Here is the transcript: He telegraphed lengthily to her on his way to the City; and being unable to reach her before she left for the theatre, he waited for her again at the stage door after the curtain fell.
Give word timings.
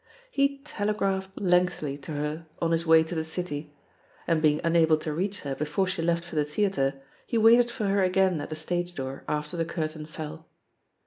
He 0.31 0.57
telegraphed 0.63 1.39
lengthily 1.39 1.95
to 1.99 2.13
her 2.13 2.47
on 2.59 2.71
his 2.71 2.87
way 2.87 3.03
to 3.03 3.13
the 3.13 3.23
City; 3.23 3.71
and 4.25 4.41
being 4.41 4.59
unable 4.63 4.97
to 4.97 5.13
reach 5.13 5.41
her 5.41 5.53
before 5.53 5.85
she 5.85 6.01
left 6.01 6.23
for 6.23 6.35
the 6.35 6.43
theatre, 6.43 6.95
he 7.27 7.37
waited 7.37 7.69
for 7.69 7.85
her 7.85 8.01
again 8.01 8.41
at 8.41 8.49
the 8.49 8.55
stage 8.55 8.95
door 8.95 9.23
after 9.27 9.57
the 9.57 9.63
curtain 9.63 10.07
fell. 10.07 10.47